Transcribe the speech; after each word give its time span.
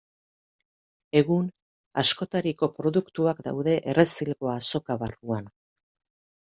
Egun, 1.19 1.51
askotariko 2.03 2.71
produktuak 2.81 3.45
daude 3.51 3.79
Errezilgo 3.95 4.53
Azoka 4.59 4.99
barruan. 5.05 5.55